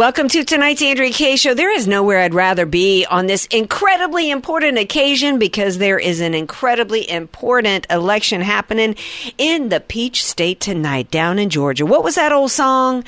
[0.00, 1.52] Welcome to tonight's Andrea Kaye Show.
[1.52, 6.32] There is nowhere I'd rather be on this incredibly important occasion because there is an
[6.32, 8.96] incredibly important election happening
[9.36, 11.84] in the Peach State tonight down in Georgia.
[11.84, 13.04] What was that old song?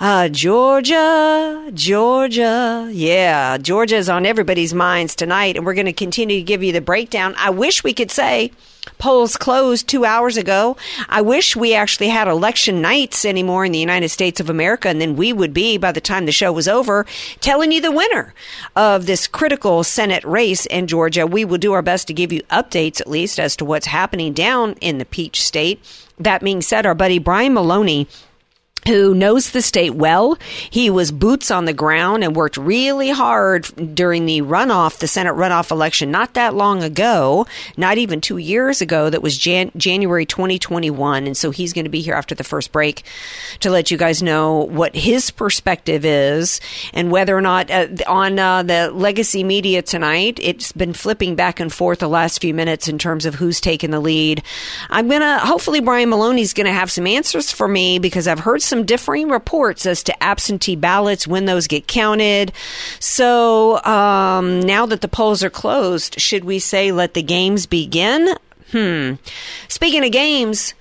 [0.00, 2.90] Uh, Georgia, Georgia.
[2.92, 6.72] Yeah, Georgia is on everybody's minds tonight, and we're going to continue to give you
[6.72, 7.34] the breakdown.
[7.38, 8.50] I wish we could say
[8.98, 10.76] polls closed two hours ago.
[11.08, 15.00] I wish we actually had election nights anymore in the United States of America, and
[15.00, 17.06] then we would be, by the time the show was over,
[17.40, 18.34] telling you the winner
[18.76, 21.26] of this critical Senate race in Georgia.
[21.26, 24.32] We will do our best to give you updates, at least, as to what's happening
[24.32, 25.80] down in the Peach State.
[26.18, 28.06] That being said, our buddy Brian Maloney
[28.86, 30.36] who knows the state well.
[30.70, 35.34] He was boots on the ground and worked really hard during the runoff, the Senate
[35.34, 39.08] runoff election, not that long ago, not even two years ago.
[39.08, 41.26] That was Jan- January 2021.
[41.26, 43.04] And so he's going to be here after the first break
[43.60, 46.60] to let you guys know what his perspective is
[46.92, 51.60] and whether or not uh, on uh, the legacy media tonight, it's been flipping back
[51.60, 54.42] and forth the last few minutes in terms of who's taken the lead.
[54.90, 58.40] I'm going to, hopefully, Brian Maloney's going to have some answers for me because I've
[58.40, 62.50] heard some differing reports as to absentee ballots when those get counted.
[63.00, 68.34] So um, now that the polls are closed, should we say let the games begin?
[68.70, 69.16] Hmm.
[69.68, 70.72] Speaking of games,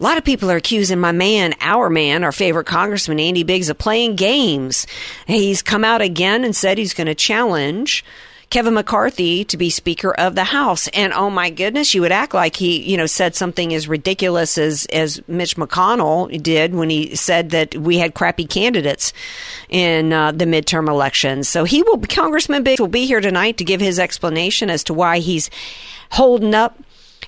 [0.00, 3.68] a lot of people are accusing my man, our man, our favorite congressman, Andy Biggs,
[3.68, 4.84] of playing games.
[5.28, 8.04] He's come out again and said he's going to challenge
[8.50, 10.88] Kevin McCarthy to be Speaker of the House.
[10.88, 14.56] And oh my goodness, you would act like he, you know, said something as ridiculous
[14.56, 19.12] as, as Mitch McConnell did when he said that we had crappy candidates
[19.68, 21.48] in uh, the midterm elections.
[21.48, 24.94] So he will, Congressman Biggs will be here tonight to give his explanation as to
[24.94, 25.50] why he's
[26.10, 26.78] holding up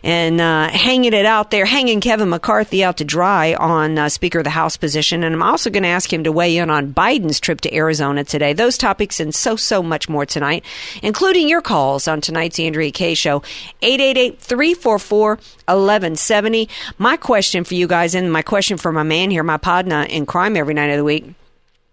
[0.03, 4.39] and uh, hanging it out there, hanging Kevin McCarthy out to dry on uh, Speaker
[4.39, 5.25] of the House position.
[5.25, 8.25] And I'm also going to ask him to weigh in on Biden's trip to Arizona
[8.25, 8.53] today.
[8.53, 10.65] Those topics and so, so much more tonight,
[11.03, 13.43] including your calls on tonight's Andrea Kaye Show.
[13.83, 16.69] 888 344 1170.
[16.99, 20.27] My question for you guys, and my question for my man here, my podna in
[20.27, 21.27] crime every night of the week.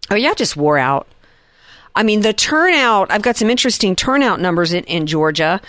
[0.09, 1.07] Are y'all just wore out?
[1.95, 5.61] I mean, the turnout, I've got some interesting turnout numbers in, in Georgia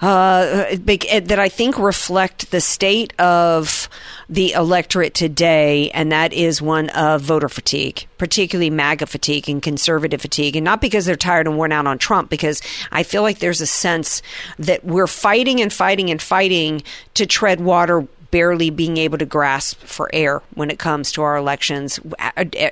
[0.00, 3.88] uh, that I think reflect the state of
[4.28, 10.20] the electorate today, and that is one of voter fatigue, particularly MAGA fatigue and conservative
[10.20, 10.56] fatigue.
[10.56, 13.60] And not because they're tired and worn out on Trump, because I feel like there's
[13.60, 14.22] a sense
[14.58, 16.82] that we're fighting and fighting and fighting
[17.14, 21.36] to tread water barely being able to grasp for air when it comes to our
[21.36, 22.00] elections.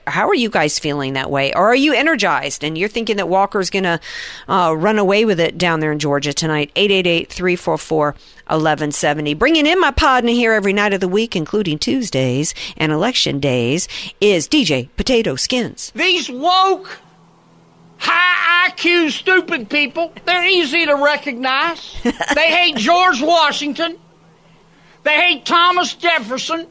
[0.09, 1.55] How are you guys feeling that way?
[1.55, 4.01] Or are you energized and you're thinking that Walker's going to
[4.49, 6.73] uh, run away with it down there in Georgia tonight?
[6.75, 9.35] 888 344 1170.
[9.35, 13.87] Bringing in my pod here every night of the week, including Tuesdays and election days,
[14.21, 15.93] is DJ Potato Skins.
[15.95, 16.99] These woke,
[17.99, 22.03] high IQ, stupid people, they're easy to recognize.
[22.03, 23.97] they hate George Washington.
[25.05, 26.67] They hate Thomas Jefferson.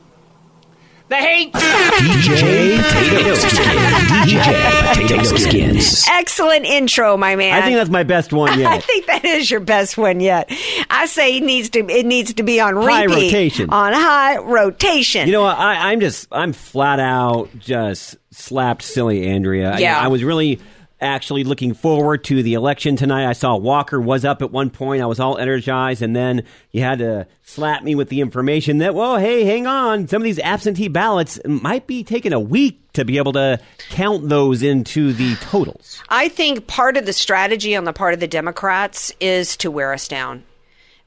[1.10, 4.32] They hate DJ Potato Skins.
[4.32, 6.06] DJ Potato Skins.
[6.10, 7.54] Excellent intro, my man.
[7.62, 10.50] I think that's my best one I think that is your best one yet.
[10.90, 13.70] I say it needs to it needs to be on repeat, High rotation.
[13.72, 15.26] on high rotation.
[15.28, 15.58] You know what?
[15.58, 19.74] I, I'm just, I'm flat out just slapped silly, Andrea.
[19.74, 20.00] I- Yeah.
[20.00, 20.62] I, was really
[21.02, 23.28] actually looking forward to the election tonight.
[23.28, 25.02] I saw Walker was up at one point.
[25.02, 28.94] I was all energized, and then you had to slap me with the information that,
[28.94, 30.08] well, hey, hang on.
[30.08, 33.60] Some of these absentee ballots might be taking a week to be able to
[33.90, 36.04] count those into the totals.
[36.10, 39.94] I think part of the strategy on the part of the Democrats is to wear
[39.94, 40.44] us down.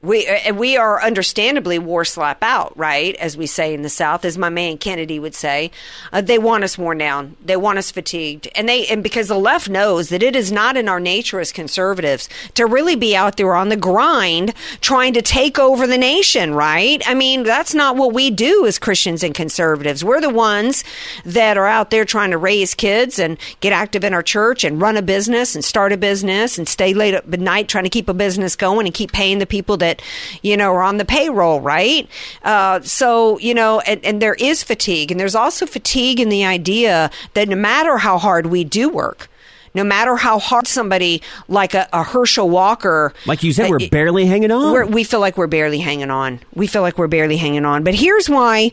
[0.05, 3.15] We uh, we are understandably war slap out, right?
[3.15, 5.71] As we say in the South, as my man Kennedy would say,
[6.13, 9.39] uh, they want us worn down, they want us fatigued, and they and because the
[9.39, 13.37] left knows that it is not in our nature as conservatives to really be out
[13.37, 17.01] there on the grind trying to take over the nation, right?
[17.07, 20.03] I mean, that's not what we do as Christians and conservatives.
[20.03, 20.83] We're the ones
[21.23, 24.79] that are out there trying to raise kids and get active in our church and
[24.79, 28.07] run a business and start a business and stay late at night trying to keep
[28.07, 29.94] a business going and keep paying the people that
[30.41, 32.07] you know are on the payroll, right?
[32.43, 36.45] Uh, so you know, and, and there is fatigue, and there's also fatigue in the
[36.45, 39.29] idea that no matter how hard we do work.
[39.73, 43.89] No matter how hard somebody like a, a Herschel Walker, Like you said, uh, we're
[43.89, 44.71] barely hanging on.
[44.71, 46.39] we're, we feel like we're barely hanging on.
[46.53, 47.83] We feel like we're barely hanging on.
[47.83, 48.71] But here's why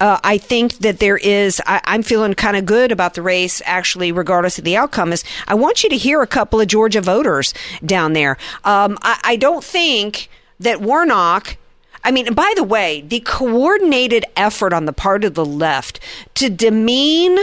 [0.00, 1.60] uh, I think that there is.
[1.66, 5.12] I, I'm feeling kind of good about the race, actually, regardless of the outcome.
[5.12, 7.52] Is I want you to hear a couple of Georgia voters
[7.84, 8.36] down there.
[8.62, 11.56] Um, I, I don't think that Warnock.
[12.04, 15.98] I mean, by the way, the coordinated effort on the part of the left
[16.34, 17.38] to demean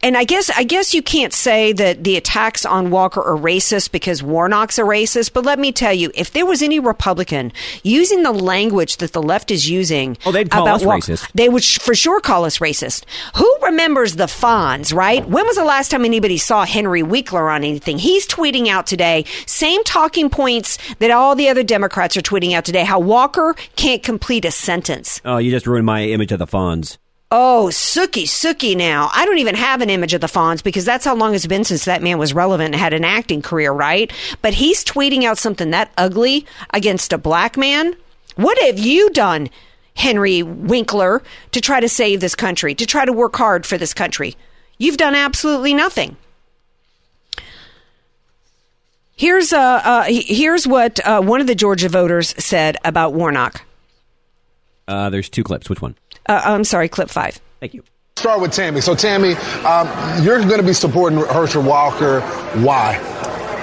[0.00, 3.90] and I guess I guess you can't say that the attacks on Walker are racist
[3.90, 7.52] because Warnock's a racist, but let me tell you, if there was any Republican
[7.82, 11.30] using the language that the left is using, Oh, they'd call about us Walker, racist.
[11.34, 13.04] They would sh- for sure call us racist.
[13.36, 15.26] Who remembers the Fonz, right?
[15.28, 17.98] When was the last time anybody saw Henry Winkler on anything?
[17.98, 22.64] He's tweeting out today, same talking points that all the other Democrats are tweeting out
[22.64, 25.20] today, how Walker can't complete a sentence.
[25.24, 26.98] oh, you just ruined my image of the Fonz.
[27.30, 29.10] Oh, Sookie, Sookie now.
[29.12, 31.64] I don't even have an image of the Fonz because that's how long it's been
[31.64, 34.10] since that man was relevant and had an acting career, right?
[34.40, 37.94] But he's tweeting out something that ugly against a black man.
[38.36, 39.50] What have you done,
[39.94, 41.22] Henry Winkler,
[41.52, 44.34] to try to save this country, to try to work hard for this country?
[44.78, 46.16] You've done absolutely nothing.
[49.16, 53.62] Here's uh, uh here's what uh, one of the Georgia voters said about Warnock.
[54.86, 55.68] Uh, there's two clips.
[55.68, 55.96] Which one?
[56.28, 57.40] Uh, I'm sorry, clip five.
[57.60, 57.82] Thank you.
[58.16, 58.80] Start with Tammy.
[58.80, 59.34] So, Tammy,
[59.64, 59.88] um,
[60.24, 62.20] you're going to be supporting Herschel Walker.
[62.60, 62.96] Why?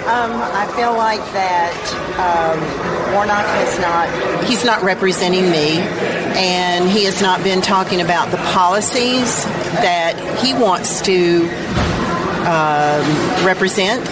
[0.05, 1.73] Um, I feel like that
[2.21, 5.79] um, Warnock has not, he's not representing me,
[6.37, 11.41] and he has not been talking about the policies that he wants to
[12.45, 14.07] um, represent.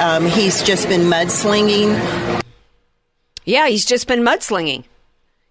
[0.00, 2.42] Um, he's just been mudslinging.
[3.44, 4.84] Yeah, he's just been mudslinging.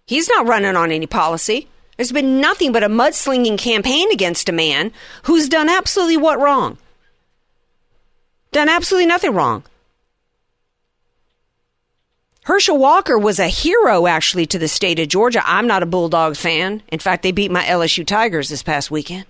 [0.06, 1.68] He's not running on any policy.
[1.98, 4.92] There's been nothing but a mudslinging campaign against a man
[5.24, 6.78] who's done absolutely what wrong?
[8.52, 9.64] Done absolutely nothing wrong.
[12.44, 15.42] Herschel Walker was a hero, actually, to the state of Georgia.
[15.44, 16.84] I'm not a Bulldog fan.
[16.86, 19.26] In fact, they beat my LSU Tigers this past weekend.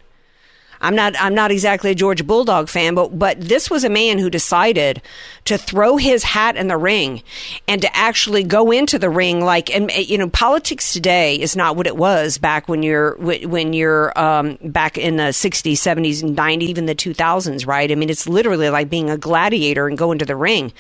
[0.81, 4.19] I'm not I'm not exactly a George Bulldog fan, but but this was a man
[4.19, 5.03] who decided
[5.45, 7.23] to throw his hat in the ring
[7.67, 11.77] and to actually go into the ring like and you know politics today is not
[11.77, 16.37] what it was back when you're when you're um, back in the 60s, 70s, and
[16.37, 17.91] 90s, even the 2000s, right?
[17.91, 20.73] I mean, it's literally like being a gladiator and going to the ring.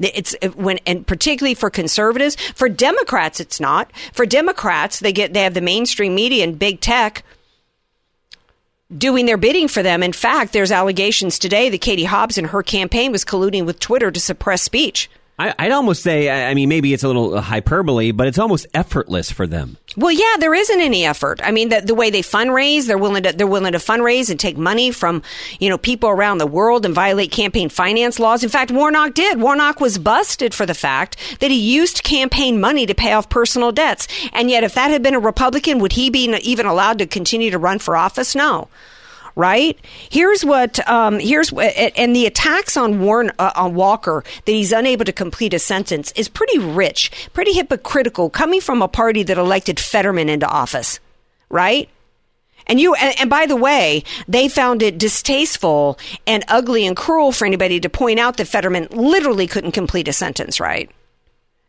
[0.00, 3.90] It's when and particularly for conservatives, for Democrats, it's not.
[4.12, 7.24] For Democrats, they get they have the mainstream media and big tech
[8.96, 10.02] doing their bidding for them.
[10.02, 14.10] In fact, there's allegations today that Katie Hobbs and her campaign was colluding with Twitter
[14.10, 15.10] to suppress speech.
[15.42, 18.68] I, I'd almost say, I mean, maybe it's a little uh, hyperbole, but it's almost
[18.74, 19.76] effortless for them.
[19.96, 21.40] Well, yeah, there isn't any effort.
[21.42, 24.38] I mean, the, the way they fundraise, they're willing to they're willing to fundraise and
[24.38, 25.20] take money from
[25.58, 28.44] you know people around the world and violate campaign finance laws.
[28.44, 29.40] In fact, Warnock did.
[29.40, 33.72] Warnock was busted for the fact that he used campaign money to pay off personal
[33.72, 34.06] debts.
[34.32, 37.50] And yet, if that had been a Republican, would he be even allowed to continue
[37.50, 38.36] to run for office?
[38.36, 38.68] No
[39.36, 39.78] right?
[40.10, 45.04] Here's what um, here's and the attacks on Warren uh, on Walker that he's unable
[45.04, 49.78] to complete a sentence is pretty rich, pretty hypocritical, coming from a party that elected
[49.80, 51.00] Fetterman into office,
[51.48, 51.88] right?
[52.66, 57.32] And you, and, and by the way, they found it distasteful and ugly and cruel
[57.32, 60.90] for anybody to point out that Fetterman literally couldn't complete a sentence, right?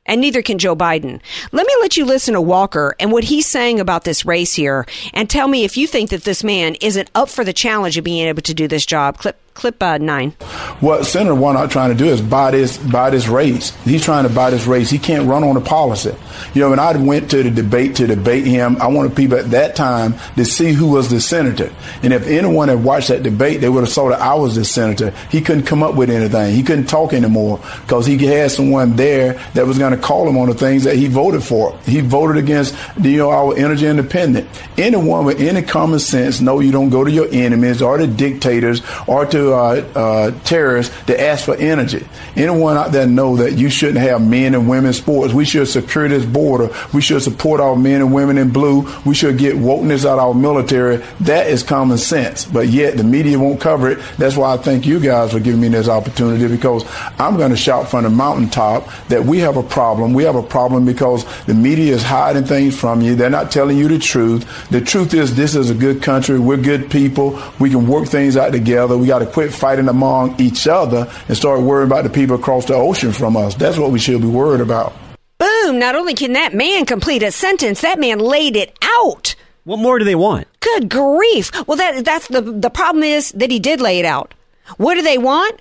[0.05, 1.21] And neither can Joe Biden.
[1.51, 4.85] Let me let you listen to Walker and what he's saying about this race here,
[5.13, 8.03] and tell me if you think that this man isn't up for the challenge of
[8.03, 9.17] being able to do this job.
[9.17, 10.31] Clip clip uh, nine.
[10.79, 13.69] What Senator Warnock trying to do is buy this buy this race.
[13.83, 14.89] He's trying to buy this race.
[14.89, 16.15] He can't run on a policy.
[16.53, 19.51] You know, when I went to the debate to debate him, I wanted people at
[19.51, 21.71] that time to see who was the senator.
[22.01, 24.65] And if anyone had watched that debate, they would have saw that I was the
[24.65, 25.11] senator.
[25.29, 26.55] He couldn't come up with anything.
[26.55, 30.37] He couldn't talk anymore because he had someone there that was going to call him
[30.37, 31.77] on the things that he voted for.
[31.85, 34.49] He voted against you know our energy independent.
[34.77, 38.81] Anyone with any common sense know you don't go to your enemies or the dictators
[39.07, 42.07] or to to uh, uh, terrorists to ask for energy.
[42.35, 45.33] Anyone out there know that you shouldn't have men and women sports.
[45.33, 46.69] We should secure this border.
[46.93, 48.89] We should support our men and women in blue.
[49.05, 50.97] We should get wokeness out of our military.
[51.21, 52.45] That is common sense.
[52.45, 53.99] But yet the media won't cover it.
[54.17, 56.85] That's why I thank you guys for giving me this opportunity because
[57.19, 60.13] I'm going to shout from the mountaintop that we have a problem.
[60.13, 63.15] We have a problem because the media is hiding things from you.
[63.15, 64.69] They're not telling you the truth.
[64.69, 66.39] The truth is this is a good country.
[66.39, 67.41] We're good people.
[67.59, 68.97] We can work things out together.
[68.97, 72.65] We got to quit fighting among each other and start worrying about the people across
[72.65, 73.55] the ocean from us.
[73.55, 74.93] That's what we should be worried about.
[75.39, 75.79] Boom!
[75.79, 79.35] Not only can that man complete a sentence, that man laid it out.
[79.65, 80.47] What more do they want?
[80.59, 81.51] Good grief!
[81.67, 84.33] Well, that that's the the problem is that he did lay it out.
[84.77, 85.59] What do they want?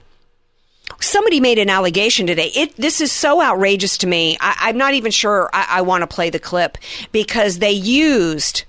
[1.01, 2.51] Somebody made an allegation today.
[2.55, 4.37] It this is so outrageous to me.
[4.41, 6.79] I, I'm not even sure I, I want to play the clip
[7.11, 8.65] because they used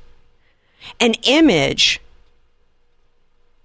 [0.99, 1.99] an image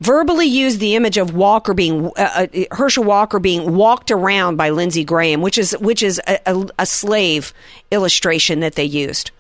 [0.01, 4.71] verbally used the image of Walker being uh, uh, Herschel Walker being walked around by
[4.71, 7.53] Lindsey Graham, which is which is a, a, a slave
[7.91, 9.31] illustration that they used.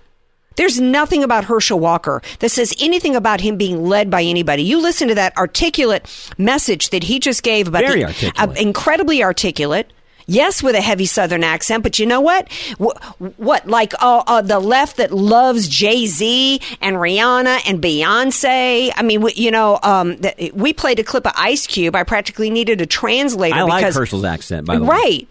[0.56, 4.64] There's nothing about Herschel Walker that says anything about him being led by anybody.
[4.64, 6.04] You listen to that articulate
[6.36, 8.58] message that he just gave about Very the, articulate.
[8.58, 9.92] uh, incredibly articulate.
[10.30, 12.52] Yes, with a heavy Southern accent, but you know what?
[12.78, 18.92] Wh- What, like uh, uh, the left that loves Jay Z and Rihanna and Beyonce?
[18.94, 21.97] I mean, we, you know, um, th- we played a clip of Ice Cube.
[21.97, 24.88] I practically needed a translator I like because Herschel's accent, by the way.
[24.88, 25.28] right.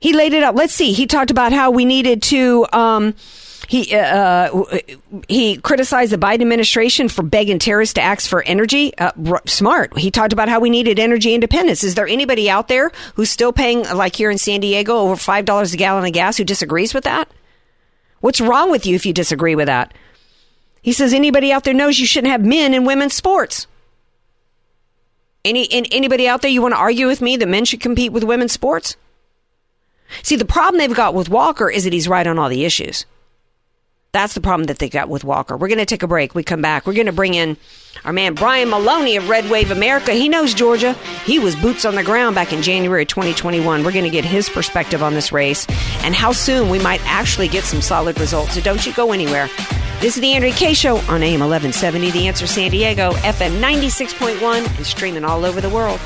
[0.00, 0.54] He laid it out.
[0.54, 0.92] Let's see.
[0.92, 2.66] He talked about how we needed to.
[2.72, 3.14] Um,
[3.68, 4.64] he uh,
[5.28, 8.96] he criticized the Biden administration for begging terrorists to ask for energy.
[8.96, 9.98] Uh, r- smart.
[9.98, 11.84] He talked about how we needed energy independence.
[11.84, 15.44] Is there anybody out there who's still paying, like here in San Diego, over five
[15.44, 17.30] dollars a gallon of gas who disagrees with that?
[18.20, 19.92] What's wrong with you if you disagree with that?
[20.80, 23.66] He says anybody out there knows you shouldn't have men in women's sports.
[25.44, 28.12] Any an- anybody out there you want to argue with me that men should compete
[28.12, 28.96] with women's sports?
[30.22, 33.04] See, the problem they've got with Walker is that he's right on all the issues.
[34.12, 35.56] That's the problem that they got with Walker.
[35.56, 36.34] We're going to take a break.
[36.34, 36.86] We come back.
[36.86, 37.58] We're going to bring in
[38.04, 40.12] our man Brian Maloney of Red Wave America.
[40.12, 40.94] He knows Georgia.
[41.24, 43.84] He was boots on the ground back in January 2021.
[43.84, 45.66] We're going to get his perspective on this race
[46.02, 48.54] and how soon we might actually get some solid results.
[48.54, 49.48] So don't you go anywhere.
[50.00, 54.76] This is the Andrea Kaye Show on AM 1170, The Answer San Diego, FM 96.1,
[54.76, 56.00] and streaming all over the world.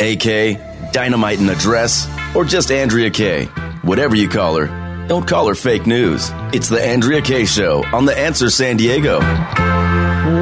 [0.00, 3.44] AK, Dynamite in a Dress, or just Andrea Kaye.
[3.82, 6.30] Whatever you call her, don't call her fake news.
[6.52, 9.20] It's the Andrea Kaye Show on The Answer San Diego.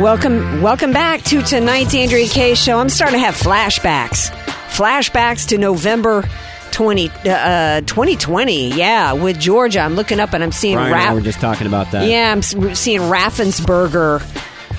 [0.00, 2.78] Welcome, welcome back to tonight's Andrea Kaye show.
[2.78, 4.30] I'm starting to have flashbacks,
[4.70, 6.24] flashbacks to November
[6.72, 8.70] 20, uh, 2020.
[8.74, 9.80] Yeah, with Georgia.
[9.80, 12.08] I'm looking up and I'm seeing Brian and I Raff- were just talking about that.
[12.08, 14.20] Yeah, I'm seeing Raffensperger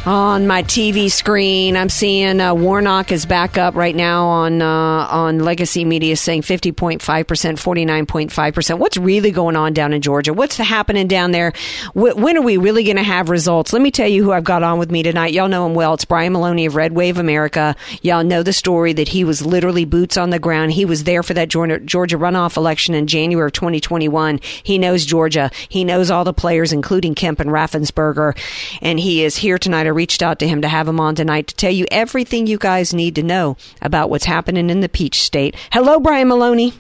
[0.06, 1.76] on my TV screen.
[1.76, 6.44] I'm seeing uh, Warnock is back up right now on uh, on Legacy Media, saying
[6.44, 8.80] 50.5 percent, 49.5 percent.
[8.80, 10.34] What's really going on down in Georgia?
[10.34, 11.54] What's happening down there?
[11.94, 13.74] Wh- when are we really going to have results?
[13.74, 15.34] Let me tell you who I've got on with me tonight.
[15.34, 15.96] Y'all know him well.
[15.96, 17.76] It's Brian Maloney of Red Wave America.
[18.02, 20.74] Y'all know the story that he was literally boots on the ground.
[20.74, 24.40] He was there for that Georgia, Georgia runoff election in January of 2021.
[24.62, 25.50] He knows Georgia.
[25.68, 28.38] He knows all the players, including Kemp and Raffensperger.
[28.82, 29.88] And he is here tonight.
[29.96, 32.94] Reached out to him to have him on tonight to tell you everything you guys
[32.94, 35.56] need to know about what's happening in the Peach State.
[35.72, 36.74] Hello, Brian Maloney.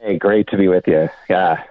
[0.00, 1.10] Hey, great to be with you.
[1.28, 1.62] Yeah.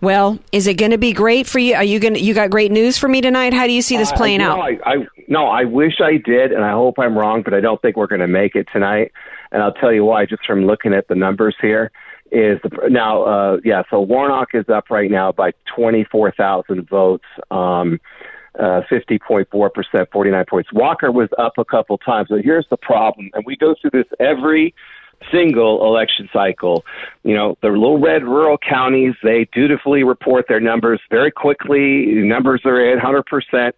[0.00, 1.76] Well, is it going to be great for you?
[1.76, 3.54] Are you going to, you got great news for me tonight?
[3.54, 4.60] How do you see this Uh, playing no, out?
[4.60, 4.94] I, I
[5.28, 8.08] no, I wish I did, and I hope I'm wrong, but I don't think we're
[8.08, 9.12] going to make it tonight.
[9.52, 10.26] And I'll tell you why.
[10.26, 11.92] Just from looking at the numbers here,
[12.32, 13.82] is the now uh, yeah.
[13.90, 17.24] So Warnock is up right now by 24,000 votes.
[17.50, 18.00] Um,
[18.58, 20.72] uh, 50.4 percent, 49 points.
[20.72, 24.06] Walker was up a couple times, but here's the problem, and we go through this
[24.18, 24.74] every
[25.30, 26.84] single election cycle.
[27.24, 32.06] You know, the little red rural counties, they dutifully report their numbers very quickly.
[32.06, 33.72] Numbers are at 100%.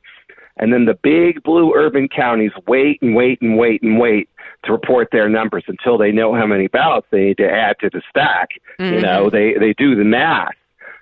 [0.59, 4.29] And then the big blue urban counties wait and wait and wait and wait
[4.65, 7.91] to report their numbers until they know how many ballots they need to add to
[7.91, 8.51] the stack.
[8.79, 10.55] You know, they, they do the math.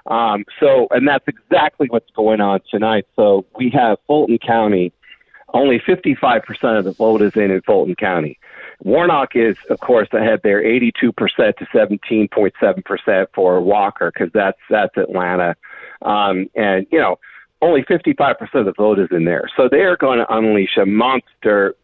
[0.07, 3.07] Um, so, and that's exactly what's going on tonight.
[3.16, 4.92] So we have Fulton County,
[5.52, 8.38] only 55% of the vote is in in Fulton County.
[8.83, 15.54] Warnock is, of course, ahead there, 82% to 17.7% for Walker, because that's that's Atlanta,
[16.02, 17.19] um, and you know,
[17.62, 19.50] only 55% of the vote is in there.
[19.54, 21.75] So they are going to unleash a monster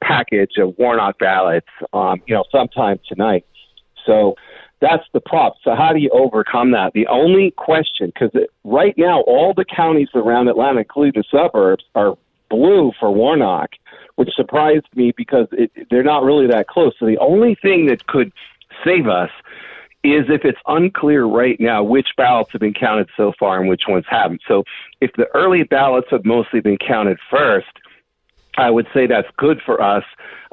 [0.00, 3.46] package of Warnock ballots, um, you know, sometime tonight.
[4.04, 4.34] So
[4.80, 5.58] that's the problem.
[5.62, 6.92] So how do you overcome that?
[6.94, 8.30] The only question, because
[8.64, 12.16] right now all the counties around Atlanta, including the suburbs, are
[12.48, 13.70] blue for Warnock,
[14.16, 16.94] which surprised me because it, they're not really that close.
[16.98, 18.32] So the only thing that could
[18.84, 19.30] save us
[20.02, 23.82] is if it's unclear right now which ballots have been counted so far and which
[23.86, 24.40] ones haven't.
[24.48, 24.64] So
[25.00, 27.68] if the early ballots have mostly been counted first,
[28.56, 30.04] I would say that's good for us.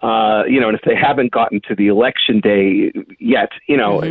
[0.03, 4.01] Uh, you know, and if they haven't gotten to the election day yet, you know,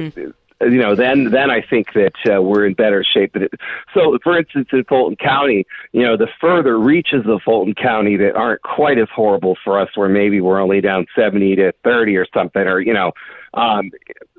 [0.61, 3.33] you know, then then I think that uh, we're in better shape.
[3.33, 3.53] But it,
[3.95, 8.35] so, for instance, in Fulton County, you know, the further reaches of Fulton County that
[8.35, 12.27] aren't quite as horrible for us, where maybe we're only down seventy to thirty or
[12.33, 13.13] something, or you know,
[13.55, 13.91] um,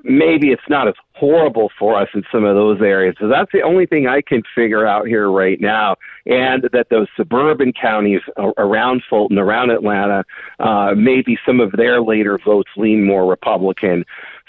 [0.04, 3.16] maybe it's not as horrible for us in some of those areas.
[3.20, 5.96] So that's the only thing I can figure out here right now.
[6.26, 8.20] And that those suburban counties
[8.58, 10.24] around Fulton, around Atlanta,
[10.60, 14.04] uh, maybe some of their later votes lean more Republican.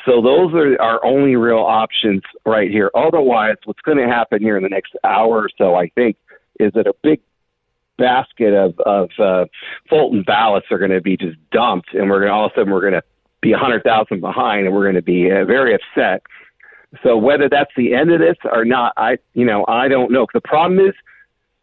[0.06, 2.90] So those are our only real options right here.
[2.96, 6.16] Otherwise, what's going to happen here in the next hour or so, I think,
[6.60, 7.20] is that a big
[7.98, 9.46] basket of of uh,
[9.90, 12.60] Fulton ballots are going to be just dumped, and we're going to all of a
[12.60, 13.04] sudden we're going to
[13.42, 16.24] be a hundred thousand behind, and we're going to be uh, very upset.
[17.04, 20.26] So whether that's the end of this or not, I you know I don't know.
[20.34, 20.94] The problem is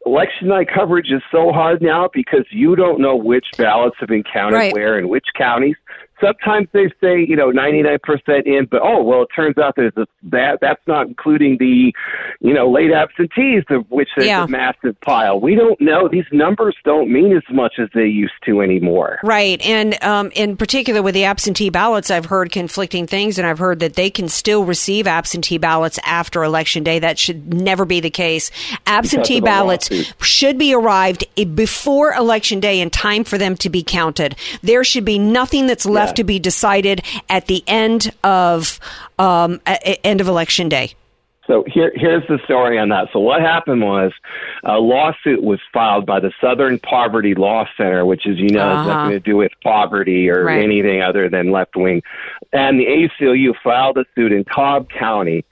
[0.04, 4.22] election night coverage is so hard now because you don't know which ballots have been
[4.22, 4.72] counted Right.
[4.72, 5.76] where in which counties.
[6.20, 7.98] Sometimes they say, you know, 99%
[8.46, 9.92] in, but oh, well, it turns out there's
[10.22, 11.92] that, that's not including the,
[12.40, 14.44] you know, late absentees of which there's Yeah.
[14.44, 15.38] a massive pile.
[15.40, 16.08] We don't know.
[16.08, 19.18] These numbers don't mean as much as they used to anymore.
[19.22, 19.60] Right.
[19.60, 23.80] And um, in particular with the absentee ballots, I've heard conflicting things, and I've heard
[23.80, 26.98] that they can still receive absentee ballots after Election Day.
[26.98, 28.50] That should never be the case.
[28.86, 34.36] Absentee ballots should be arrived before Election Day in time for them to be counted.
[34.62, 36.12] There should be nothing that's left Yeah.
[36.14, 38.78] to be decided at the end of
[39.18, 40.92] um, a- end of Election Day.
[41.46, 43.06] So here, here's the story on that.
[43.12, 44.10] So what happened was
[44.64, 48.84] a lawsuit was filed by the Southern Poverty Law Center, which, as you know, Uh-huh.
[48.88, 50.60] nothing to do with poverty or Right.
[50.64, 52.02] anything other than left wing.
[52.52, 55.44] And the ACLU filed a suit in Cobb County.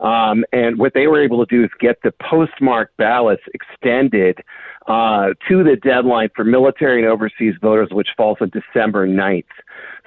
[0.00, 4.40] Um, and what they were able to do is get the postmark ballots extended
[4.86, 9.44] uh, to the deadline for military and overseas voters, which falls on December 9th.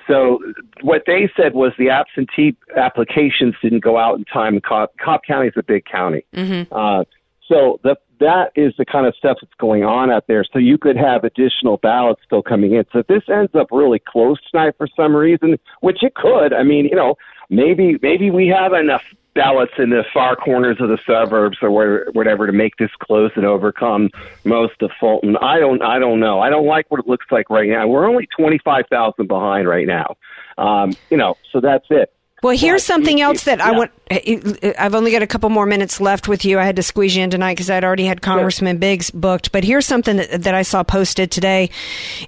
[0.07, 0.39] So
[0.81, 4.59] what they said was the absentee applications didn't go out in time.
[4.61, 6.25] Cobb, Cobb County is a big county.
[6.71, 7.03] Uh,
[7.47, 10.45] so the, that is the kind of stuff that's going on out there.
[10.51, 12.85] So you could have additional ballots still coming in.
[12.93, 16.63] So if this ends up really close tonight for some reason, which it could, I
[16.63, 17.15] mean, you know,
[17.49, 22.05] maybe maybe we have enough ballots in the far corners of the suburbs or where,
[22.13, 24.09] whatever to make this close and overcome
[24.43, 25.37] most of Fulton.
[25.37, 26.39] I don't I don't know.
[26.39, 27.87] I don't like what it looks like right now.
[27.87, 30.15] We're only twenty five thousand behind right now.
[30.57, 32.13] Um, you know, so that's it.
[32.43, 33.91] Well, here's But something else that I want.
[34.09, 36.57] I've only got a couple more minutes left with you.
[36.57, 39.51] I had to squeeze you in tonight because I'd already had Congressman Biggs booked.
[39.51, 41.69] But here's something that, that I saw posted today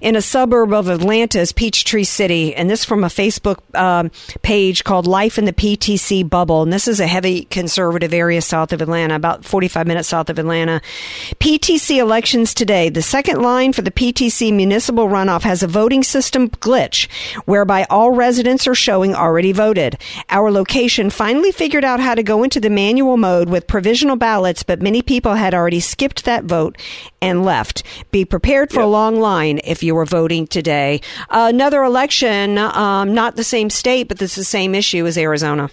[0.00, 5.08] in a suburb of Atlanta's Peachtree City, and this from a Facebook um, page called
[5.08, 9.16] "Life in the PTC Bubble." And this is a heavy conservative area south of Atlanta,
[9.16, 10.80] about 45 minutes south of Atlanta.
[11.40, 12.88] PTC elections today.
[12.88, 17.10] The second line for the PTC municipal runoff has a voting system glitch
[17.46, 19.98] whereby all residents are showing already voted.
[20.30, 24.62] Our location finally figured out how to go into the manual mode with provisional ballots,
[24.62, 26.76] but many people had already skipped that vote
[27.20, 27.82] and left.
[28.10, 31.00] Be prepared for a long line if you were voting today.
[31.30, 35.18] Uh, another election, um, not the same state, but this is the same issue as
[35.18, 35.70] Arizona.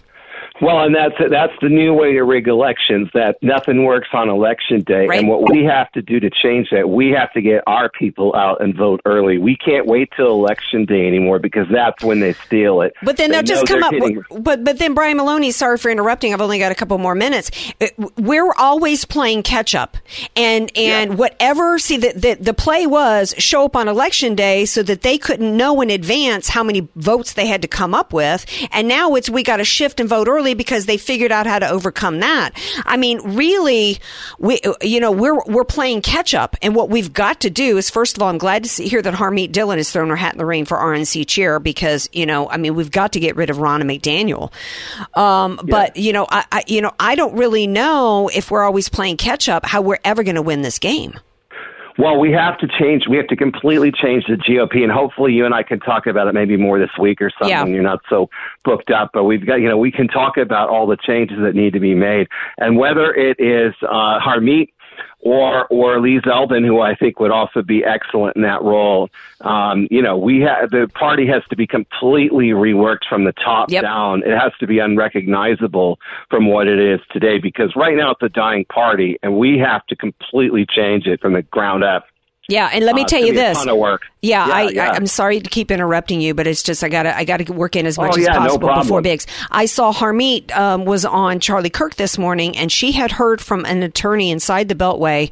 [0.61, 3.09] Well, and that's that's the new way to rig elections.
[3.13, 5.19] That nothing works on election day, Right.
[5.19, 8.35] and what we have to do to change that, we have to get our people
[8.35, 9.37] out and vote early.
[9.39, 12.93] We can't wait till election day anymore because that's when they steal it.
[13.03, 13.91] But then They they'll just come up.
[13.91, 15.51] getting- But but then Brian Maloney.
[15.51, 16.33] Sorry for interrupting.
[16.33, 17.49] I've only got a couple more minutes.
[17.81, 19.97] Uh, We're always playing catch up,
[20.35, 21.79] and and whatever.
[21.79, 25.57] See the, the the play was show up on election day so that they couldn't
[25.57, 29.29] know in advance how many votes they had to come up with, and now it's
[29.29, 32.51] we got to shift and vote early because they figured out how to overcome that.
[32.85, 33.99] I mean, really,
[34.39, 37.89] we you know we're we're playing catch up, and what we've got to do is
[37.89, 40.33] first of all, I'm glad to see, hear that Harmeet Dillon has thrown her hat
[40.33, 43.35] in the ring for RNC chair because you know I mean we've got to get
[43.35, 44.51] rid of Ronna McDaniel.
[45.17, 48.89] Um, But you know I, I you know I don't really know if we're always
[48.89, 51.19] playing catch up how we're ever going to win this game.
[52.01, 53.03] Well, we have to change.
[53.07, 56.27] We have to completely change the GOP, and hopefully, you and I can talk about
[56.27, 57.51] it maybe more this week or something.
[57.51, 57.65] Yeah.
[57.65, 58.27] You're not so
[58.65, 61.53] booked up, but we've got you know we can talk about all the changes that
[61.53, 64.69] need to be made, and whether it is uh, Harmeet
[65.19, 69.09] or or Lee Zeldin, who I think would also be excellent in that role.
[69.41, 73.71] Um, you know, we have the party has to be completely reworked from the top
[73.71, 73.81] Yep.
[73.83, 74.23] down.
[74.23, 78.29] It has to be unrecognizable from what it is today because right now it's a
[78.29, 82.05] dying party, and we have to completely change it from the ground up.
[82.51, 83.57] Yeah, and let me Uh, tell you gonna be a this.
[83.57, 84.01] ton of work.
[84.21, 84.91] Yeah, Yeah, I, yeah.
[84.91, 87.75] I, I'm sorry to keep interrupting you, but it's just I gotta I gotta work
[87.75, 88.85] in as much Oh, as yeah, possible problem.
[88.85, 89.25] before Biggs.
[89.49, 93.65] I saw Harmeet um, was on Charlie Kirk this morning, and she had heard from
[93.65, 95.31] an attorney inside the Beltway,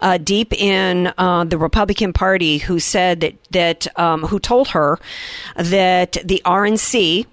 [0.00, 4.98] uh, deep in uh, the Republican Party, who said that that um, who told her
[5.56, 7.26] that the RNC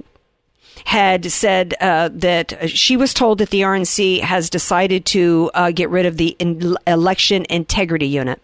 [0.85, 5.89] had said uh, that she was told that the RNC has decided to uh, get
[5.89, 8.41] rid of the in- election integrity unit.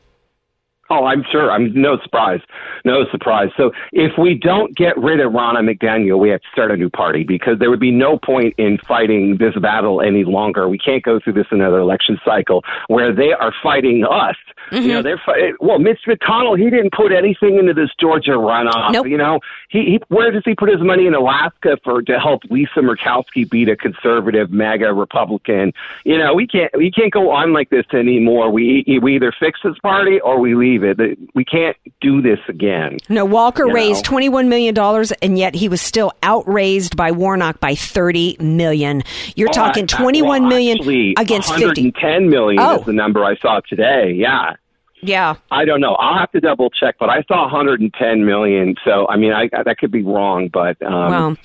[0.94, 1.52] Oh, I'm sure.
[1.52, 2.42] I'm no surprise.
[2.86, 3.50] No surprise.
[3.58, 6.90] So if we don't get rid of Ronna McDaniel, we have to start a new
[6.90, 10.70] party because there would be no point in fighting this battle any longer.
[10.70, 14.36] We can't go through this another election cycle where they are fighting us.
[14.72, 15.04] You know, mm-hmm.
[15.04, 16.58] they're fi- well, Mitch McConnell.
[16.58, 18.92] He didn't put anything into this Georgia runoff.
[18.92, 19.08] Nope.
[19.08, 22.44] You know, he, he where does he put his money in Alaska for to help
[22.50, 25.74] Lisa Murkowski beat a conservative MAGA Republican?
[26.06, 28.52] You know, we can't we can't go on like this anymore.
[28.52, 31.18] We we either fix this party or we leave it.
[31.34, 32.98] We can't do this again.
[33.10, 34.10] No, Walker raised know.
[34.10, 39.04] twenty one million dollars, and yet he was still outraised by Warnock by 30 million.
[39.36, 41.92] You're Oh, talking I- I- twenty one well, million actually, against fifty.
[41.92, 42.80] 110 million Oh.
[42.80, 44.14] is the number I saw today.
[44.16, 44.54] Yeah.
[45.02, 45.36] Yeah.
[45.52, 45.96] I don't know.
[45.96, 48.76] I'll have to double check, but I saw 110 million.
[48.86, 51.38] So I mean, I that could be wrong, but um, Well,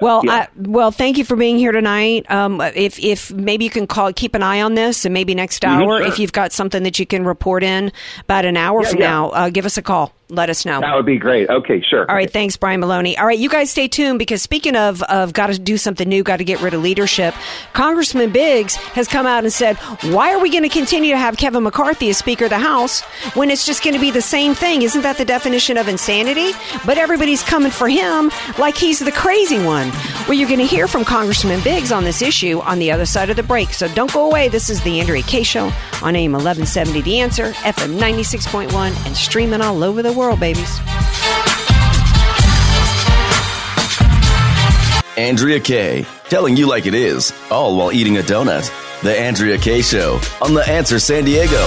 [0.00, 0.32] well, yeah.
[0.32, 0.90] I, well.
[0.90, 2.30] Thank you for being here tonight.
[2.30, 5.62] Um, if if maybe you can call, keep an eye on this, and maybe next
[5.62, 6.06] Mhm, hour, sure.
[6.06, 9.08] if you've got something that you can report in about an hour Yeah, from yeah.
[9.10, 10.12] now, uh, give us a call.
[10.30, 10.80] Let us know.
[10.80, 11.48] that would be great.
[11.50, 12.08] Okay, sure.
[12.08, 13.16] All right, thanks, Brian Maloney.
[13.18, 16.22] All right, you guys stay tuned because speaking of of got to do something new,
[16.22, 17.34] got to get rid of leadership.
[17.74, 19.76] Congressman Biggs has come out and said,
[20.14, 23.02] "Why are we going to continue to have Kevin McCarthy as Speaker of the House
[23.34, 24.80] when it's just going to be the same thing?
[24.82, 26.52] Isn't that the definition of insanity?"
[26.86, 29.90] But everybody's coming for him like he's the crazy one.
[30.26, 33.28] Well, you're going to hear from Congressman Biggs on this issue on the other side
[33.28, 33.74] of the break.
[33.74, 34.48] So don't go away.
[34.48, 35.70] This is the Andrea Kaye Show
[36.02, 40.80] on AM 1170 The Answer, FM 96.1, and streaming all over the world, babies.
[45.16, 48.70] Andrea Kaye, telling you like it is, all while eating a donut.
[49.02, 51.66] The Andrea Kaye Show on The Answer San Diego.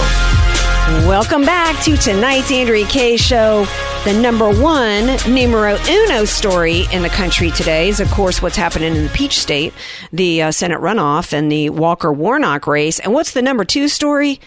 [1.06, 3.64] Welcome back to tonight's Andrea Kaye Show.
[4.04, 8.96] The number one, numero uno story in the country today is, of course, what's happening
[8.96, 9.74] in the Peach State,
[10.14, 13.00] the uh, Senate runoff and the Walker Warnock race.
[13.00, 14.40] And what's the number two story?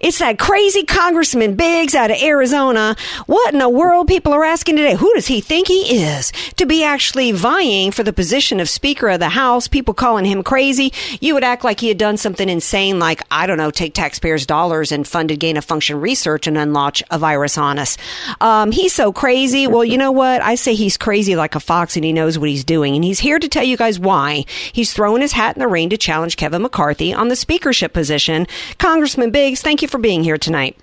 [0.00, 2.96] It's that crazy Congressman Biggs out of Arizona.
[3.26, 4.08] What in the world?
[4.08, 8.02] People are asking today, who does he think he is to be actually vying for
[8.02, 9.68] the position of Speaker of the House?
[9.68, 10.92] People calling him crazy.
[11.20, 14.46] You would act like he had done something insane, like, I don't know, take taxpayers'
[14.46, 17.96] dollars and funded gain of function research and unlaunch a virus on us.
[18.40, 19.66] Um, he's so crazy.
[19.74, 20.40] Well, you know what?
[20.40, 22.94] I say he's crazy like a fox and he knows what he's doing.
[22.94, 24.44] And he's here to tell you guys why.
[24.72, 28.46] He's throwing his hat in the ring to challenge Kevin McCarthy on the speakership position.
[28.78, 30.78] Congressman Biggs, thank you for being here tonight.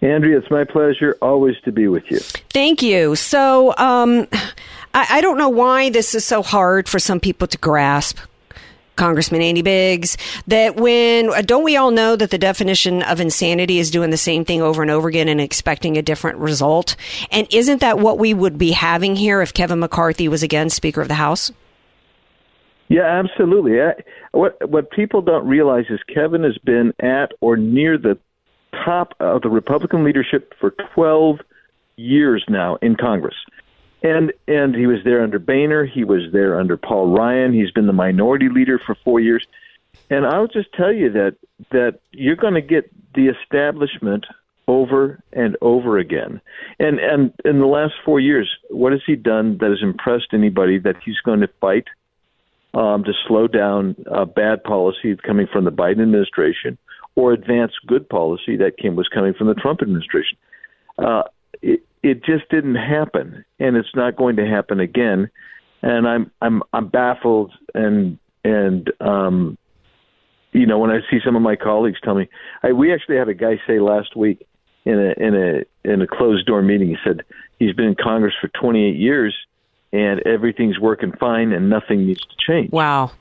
[0.00, 2.20] Andrea, it's my pleasure always to be with you.
[2.20, 3.16] Thank you.
[3.16, 4.28] So, um,
[4.94, 8.18] I, I don't know why this is so hard for some people to grasp.
[8.96, 13.78] Congressman Andy Biggs, that when uh, don't we all know that the definition of insanity
[13.78, 16.96] is doing the same thing over and over again and expecting a different result?
[17.30, 21.00] And isn't that what we would be having here if Kevin McCarthy was again Speaker
[21.00, 21.52] of the House?
[22.88, 23.80] Yeah, absolutely.
[23.80, 23.94] I,
[24.32, 28.18] what what people don't realize is Kevin has been at or near the
[28.84, 31.38] top of the Republican leadership for 12
[31.96, 33.36] years now in Congress.
[34.04, 37.86] And and he was there under Boehner, he was there under Paul Ryan, he's been
[37.86, 39.46] the minority leader for 4 years.
[40.10, 41.36] And I'll just tell you that
[41.70, 44.26] that you're going to get the establishment
[44.68, 46.42] over and over again.
[46.78, 50.78] And and in the last 4 years, what has he done that has impressed anybody
[50.80, 51.86] that he's going to fight
[52.74, 53.96] um, to slow down
[54.36, 56.76] bad policy coming from the Biden administration
[57.14, 60.36] or advance good policy that came was coming from the Trump administration.
[60.98, 61.22] Uh,
[61.62, 65.30] it, it just didn't happen, and it's not going to happen again.
[65.82, 69.56] And I'm I'm I'm baffled and and um,
[70.52, 72.28] you know when I see some of my colleagues tell me,
[72.62, 74.46] I, we actually had a guy say last week
[74.84, 76.88] in a in a in a closed door meeting.
[76.88, 77.22] He said
[77.58, 79.34] he's been in Congress for 28 years
[79.92, 82.70] and everything's working fine and nothing needs to change.
[82.70, 83.12] Wow.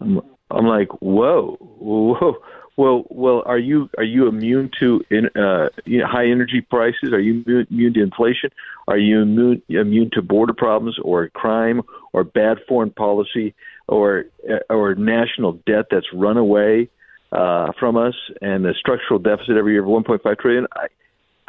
[0.00, 2.36] I'm, I'm like, whoa, whoa.
[2.76, 7.12] Well, well, are you are you immune to in, uh, you know, high energy prices?
[7.12, 8.50] Are you immune- to inflation?
[8.88, 11.82] Are you immune immune to border problems or crime
[12.12, 13.54] or bad foreign policy
[13.88, 14.24] or
[14.70, 16.88] or national debt that's run away
[17.30, 20.66] uh, from us and the structural deficit every year of 1.5 trillion?
[20.74, 20.86] I,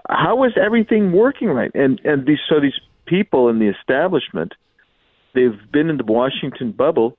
[0.10, 1.72] how is everything working right?
[1.74, 4.54] And and these so these people in the establishment,
[5.34, 7.18] they've been in the Washington bubble,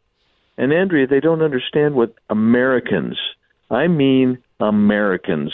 [0.56, 3.18] and Andrea, they don't understand what Americans,
[3.74, 5.52] I mean Americans,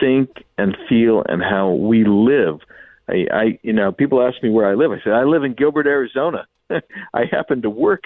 [0.00, 2.60] think and feel and how we live.
[3.08, 4.92] I, I you know, people ask me where I live.
[4.92, 6.46] I said I live in Gilbert, Arizona.
[6.70, 8.04] I happen to work,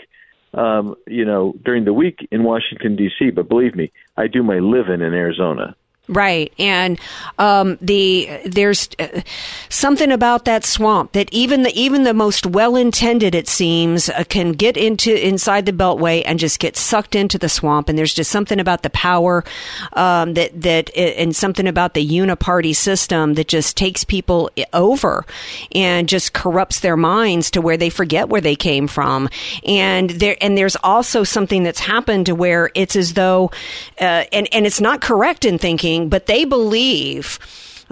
[0.55, 3.31] um, you know, during the week in Washington D.C.
[3.31, 5.77] But believe me, I do my living in Arizona.
[6.09, 6.99] Right, and
[7.39, 9.21] um, the there's uh,
[9.69, 14.25] something about that swamp that even the even the most well intended it seems uh,
[14.29, 17.89] can get into inside the beltway and just get sucked into the swamp.
[17.89, 19.45] And there's just something about the power
[19.93, 25.25] um, that that and something about the uniparty system that just takes people over
[25.73, 29.29] and just corrupts their minds to where they forget where they came from.
[29.65, 33.53] And there and there's also something that's happened to where it's as though
[34.01, 37.39] uh, and and it's not correct in thinking but they believe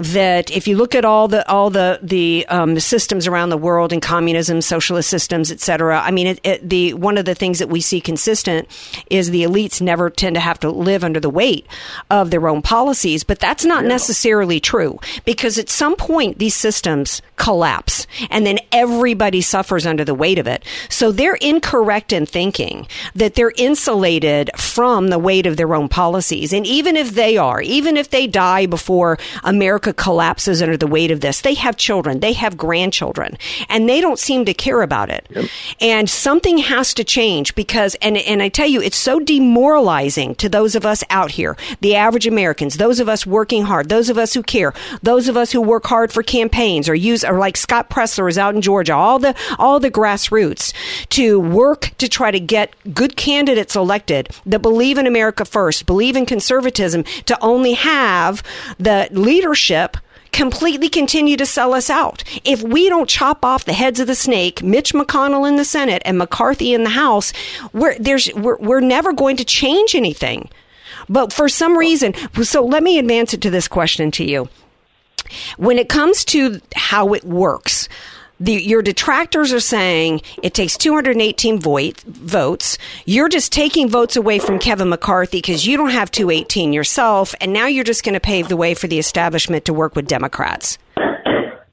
[0.00, 3.58] that if you look at all the all the the, um, the systems around the
[3.58, 6.00] world and communism, socialist systems, etc.
[6.00, 8.66] I mean, it, it, the one of the things that we see consistent
[9.10, 11.66] is the elites never tend to have to live under the weight
[12.10, 17.20] of their own policies, but that's not necessarily true because at some point these systems
[17.40, 20.62] collapse and then everybody suffers under the weight of it.
[20.90, 26.52] So they're incorrect in thinking that they're insulated from the weight of their own policies,
[26.52, 31.10] and even if they are, even if they die before America collapses under the weight
[31.10, 31.40] of this.
[31.40, 35.26] They have children, they have grandchildren, and they don't seem to care about it.
[35.80, 40.48] And something has to change because, and, and I tell you, it's so demoralizing to
[40.48, 44.18] those of us out here, the average Americans, those of us working hard, those of
[44.18, 47.56] us who care, those of us who work hard for campaigns or use, or like
[47.56, 50.74] Scott Presler is out in Georgia, all the, all the grassroots
[51.10, 56.16] to work to try to get good candidates elected that believe in America first, believe
[56.16, 58.42] in conservatism, to only have
[58.78, 59.96] the leadership
[60.32, 62.22] completely continue to sell us out.
[62.44, 66.02] If we don't chop off the heads of the snake, Mitch McConnell in the Senate
[66.04, 67.32] and McCarthy in the House,
[67.72, 70.48] we're, there's, we're, we're never going to change anything.
[71.08, 74.48] But for some reason, so let me advance it to this question to you.
[75.56, 77.88] When it comes to how it works,
[78.38, 82.78] the, your detractors are saying it takes 218 vote, votes.
[83.04, 87.52] You're just taking votes away from Kevin McCarthy because you don't have 218 yourself, and
[87.52, 90.78] now you're just going to pave the way for the establishment to work with Democrats.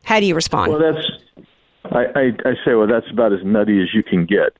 [0.03, 0.73] How do you respond?
[0.73, 1.07] Well, that's
[1.91, 4.57] I, I, I say, well, that's about as nutty as you can get.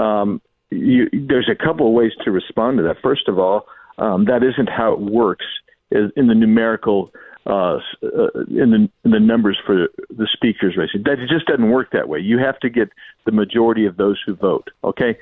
[0.00, 2.96] Um, you, there's a couple of ways to respond to that.
[3.02, 3.66] First of all,
[3.98, 5.44] um, that isn't how it works
[5.90, 7.12] in the numerical
[7.46, 10.90] uh, uh, in the in the numbers for the speakers race.
[11.04, 12.18] That it just doesn't work that way.
[12.18, 12.90] You have to get
[13.24, 14.68] the majority of those who vote.
[14.84, 15.16] Okay,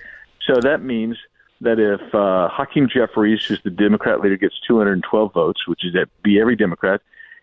[0.46, 1.16] so that means
[1.61, 6.09] that if uh, Hakeem Jeffries, who's the Democrat leader, gets 212 votes, which is that
[6.22, 7.00] be every Democrat,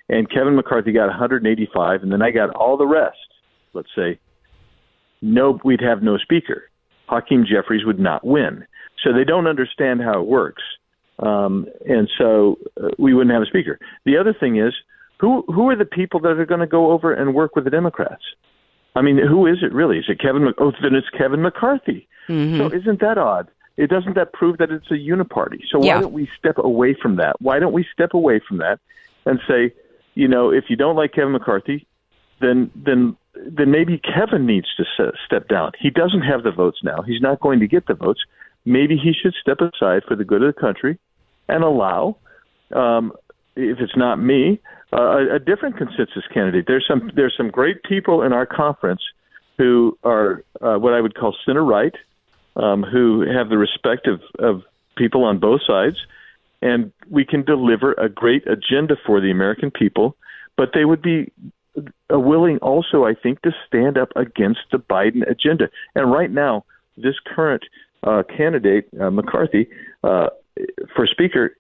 [0.10, 3.18] and Kevin McCarthy got 185, and then I got all the rest.
[3.74, 4.20] Let's say,
[5.22, 6.70] no, we'd have no speaker.
[7.08, 8.66] Hakeem Jeffries would not win.
[9.04, 10.64] So they don't understand how it works,
[11.20, 13.80] um, and so uh, we wouldn't have a speaker.
[14.06, 14.74] The other thing is,
[15.20, 17.70] who who are the people that are going to go over and work with the
[17.70, 18.24] Democrats?
[18.96, 19.98] I mean, who is it really?
[19.98, 20.44] Is it Kevin?
[20.46, 22.08] Mc- oh, then it's Kevin McCarthy.
[22.28, 22.58] Mm-hmm.
[22.58, 23.50] So isn't that odd?
[23.78, 25.62] It doesn't that prove that it's a uniparty?
[25.70, 26.00] So why Yeah.
[26.02, 27.42] don't we step away from that?
[27.42, 28.80] Why don't we step away from that
[29.26, 29.74] and say,
[30.14, 31.86] you know, if you don't like Kevin McCarthy,
[32.40, 35.74] then then then maybe Kevin needs to step down.
[35.78, 37.02] He doesn't have the votes now.
[37.02, 38.22] He's not going to get the votes.
[38.66, 40.98] Maybe he should step aside for the good of the country
[41.48, 42.18] and allow,
[42.74, 43.14] um,
[43.56, 44.60] if it's not me,
[44.92, 46.66] uh, a, different consensus candidate.
[46.68, 49.02] There's some there's some great people in our conference
[49.58, 51.94] who are uh, what I would call center right,
[52.56, 54.64] um, who have the respect of, of
[54.98, 55.98] people on both sides,
[56.62, 60.16] and we can deliver a great agenda for the American people.
[60.58, 61.32] But they would be
[61.78, 65.70] uh, willing also, I think, to stand up against the Biden agenda.
[65.96, 66.64] And right now,
[66.96, 67.64] this current
[68.06, 69.68] uh, candidate, uh, McCarthy,
[70.04, 70.28] uh,
[70.96, 71.58] for Speaker,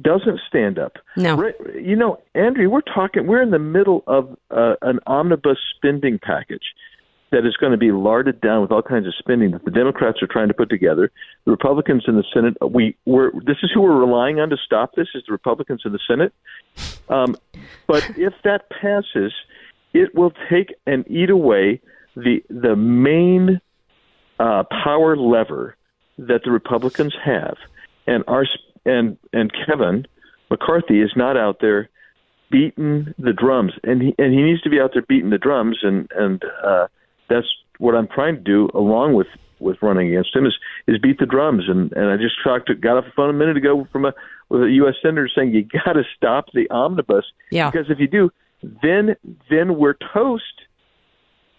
[0.00, 0.96] doesn't stand up.
[1.16, 1.36] No.
[1.36, 6.18] Right- You know, Andrew, we're talking, we're in the middle of uh, an omnibus spending
[6.18, 6.74] package
[7.32, 10.22] that is going to be larded down with all kinds of spending that the Democrats
[10.22, 11.10] are trying to put together.
[11.44, 14.94] The Republicans in the Senate, we we're this is who we're relying on to stop
[14.94, 16.32] this is the Republicans in the Senate.
[17.08, 17.36] Um,
[17.86, 19.32] but if that passes,
[19.92, 21.80] it will take and eat away
[22.14, 23.60] the the main
[24.38, 25.76] uh, power lever
[26.18, 27.56] that the Republicans have,
[28.06, 28.46] and our
[28.84, 30.06] and and Kevin
[30.50, 31.88] McCarthy is not out there
[32.50, 35.78] beating the drums, and he and he needs to be out there beating the drums,
[35.82, 36.86] and and uh,
[37.28, 37.46] that's
[37.78, 39.26] what I'm trying to do along with
[39.58, 40.54] with running against him is
[40.86, 43.32] is beat the drums, and and I just talked to, got off the phone a
[43.32, 44.12] minute ago from a
[44.48, 44.94] with a U.S.
[45.02, 47.70] senator saying you got to stop the omnibus Yeah.
[47.70, 48.30] because if you do,
[48.82, 49.16] then
[49.50, 50.44] then we're toast.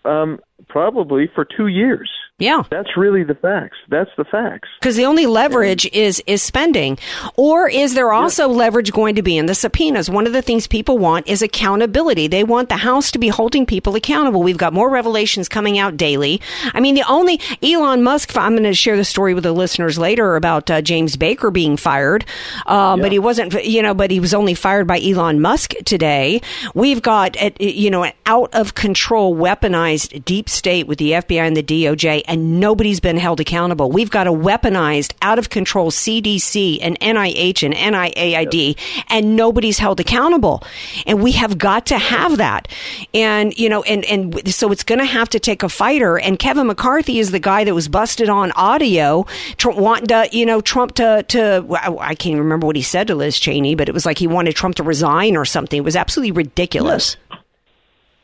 [0.06, 2.10] Um, probably for two years.
[2.39, 2.63] Yeah.
[2.70, 3.78] That's really the facts.
[3.89, 4.70] That's the facts.
[4.80, 7.00] Because the only leverage is is spending,
[7.36, 10.08] or is there also leverage going to be in the subpoenas?
[10.08, 12.28] One of the things people want is accountability.
[12.28, 14.43] They want the House to be holding people accountable.
[14.43, 16.39] We've got more revelations coming out daily.
[16.76, 18.38] I mean, the only Elon Musk.
[18.38, 21.76] I'm going to share the story with the listeners later about uh, James Baker being
[21.76, 22.24] fired,
[22.67, 23.54] uh, but he wasn't.
[23.65, 26.41] You know, but he was only fired by Elon Musk today.
[26.76, 31.56] We've got you know an out of control, weaponized deep state with the FBI and
[31.58, 33.92] the DOJ and nobody's been held accountable.
[33.92, 38.78] We've got a weaponized, out of control CDC and NIH and NIAID,
[39.10, 40.64] and nobody's held accountable.
[41.06, 42.68] And we have got to have that.
[43.14, 46.18] And, you know, and, and so it's going to have to take a fighter.
[46.18, 49.26] And Kevin McCarthy is the guy that was busted on audio,
[49.58, 51.66] tr- wanting to, you know, Trump to, to,
[52.00, 54.28] I can't even remember what he said to Liz Cheney, but it was like he
[54.28, 55.78] wanted Trump to resign or something.
[55.78, 57.18] It was absolutely ridiculous.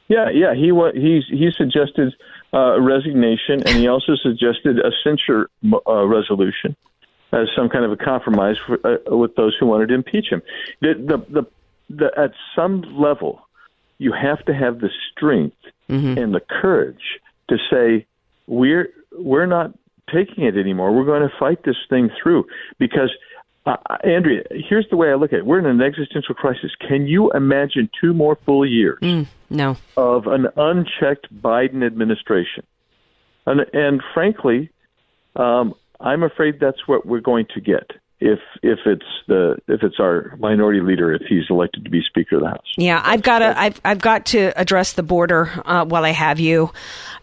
[0.08, 0.54] Yeah, yeah.
[0.54, 2.14] He wa- he's he suggested
[2.54, 5.50] uh, resignation, and he also suggested a censure
[5.88, 6.76] uh, resolution
[7.32, 10.42] as some kind of a compromise for, uh, with those who wanted to impeach him.
[10.82, 11.48] The, the, the,
[11.90, 13.42] the, at some level,
[13.98, 15.58] you have to have the strength
[16.18, 18.06] and the courage to say
[18.48, 19.72] we're we're not
[20.14, 20.92] taking it anymore.
[20.96, 22.46] We're going to fight this thing through
[22.78, 23.12] because.
[23.66, 25.46] Uh, Andrea, here's the way I look at it.
[25.46, 26.72] We're in an existential crisis.
[26.86, 29.00] Can you imagine two more full years
[29.50, 29.78] no.
[29.96, 32.66] of an unchecked Biden administration?
[33.46, 34.70] And, and frankly,
[35.38, 37.92] um, I'm afraid that's what we're going to get
[38.24, 42.38] if if it's the if it's our minority leader if he's elected to be Speaker
[42.38, 42.74] of the House.
[42.78, 46.40] Yeah, I've got to I've I've got to address the border uh, while I have
[46.40, 46.72] you,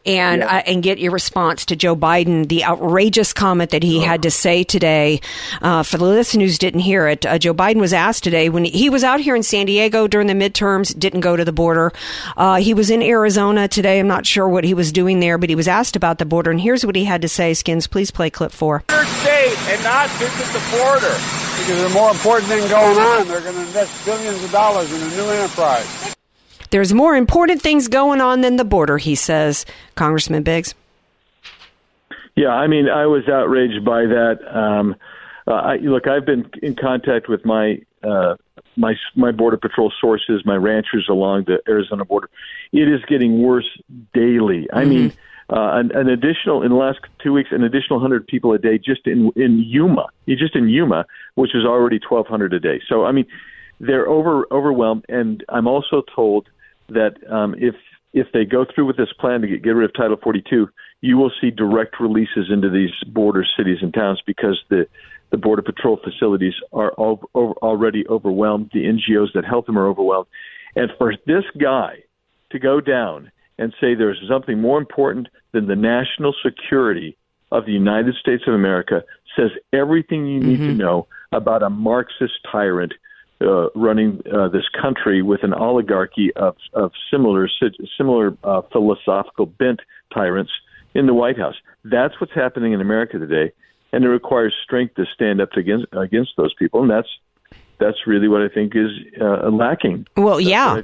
[0.05, 4.23] and uh, and get your response to Joe Biden, the outrageous comment that he had
[4.23, 5.21] to say today.
[5.63, 8.67] Uh, for the listeners who didn't hear it, uh, Joe Biden was asked today when
[8.67, 11.53] he, he was out here in San Diego during the midterms, didn't go to the
[11.53, 11.93] border.
[12.37, 13.99] Uh, he was in Arizona today.
[13.99, 16.51] I'm not sure what he was doing there, but he was asked about the border,
[16.51, 17.55] and here's what he had to say.
[17.55, 18.85] Skins, please play clip four.
[19.23, 20.90] state and not visit the border.
[20.95, 23.29] Because there's a more important thing going on.
[23.29, 26.17] They're going to invest billions of dollars in a new enterprise.
[26.71, 29.67] There's more important things going on than the border, he says.
[29.95, 30.75] Congressman Biggs.
[32.37, 34.39] Yeah, I mean, I was outraged by that.
[34.51, 34.97] Um,
[35.47, 38.37] uh, I, look, I've been in contact with my uh,
[38.77, 42.31] my my border patrol sources, my ranchers along the Arizona border.
[42.73, 43.69] It is getting worse
[44.15, 44.69] daily.
[44.73, 45.13] I mean,
[45.51, 48.79] uh, an, an additional in the last two weeks, an additional hundred people a day
[48.79, 52.81] just in in Yuma, just in Yuma, which is already twelve hundred a day.
[52.89, 53.27] So I mean,
[53.81, 56.49] they're over overwhelmed, and I'm also told
[56.89, 57.75] that um, if
[58.13, 60.69] if they go through with this plan to get, get rid of Title 42,
[61.01, 64.87] you will see direct releases into these border cities and towns because the
[65.31, 68.71] the border patrol facilities are all, over, already overwhelmed.
[68.73, 70.27] The NGOs that help them are overwhelmed,
[70.77, 72.05] and for this guy
[72.51, 77.17] to go down and say there's something more important than the national security
[77.53, 79.05] of the United States of America
[79.37, 82.95] says everything you need to know about a Marxist tyrant
[83.43, 87.49] uh, running uh, this country with an oligarchy of, of similar
[87.97, 89.81] similar uh, philosophical bent
[90.13, 90.51] tyrants
[90.95, 91.55] in the White House.
[91.85, 93.53] That's what's happening in America today,
[93.93, 97.09] and it requires strength to stand up against against those people, and that's
[97.79, 100.07] that's really what I think is uh, lacking.
[100.17, 100.81] Well, yeah.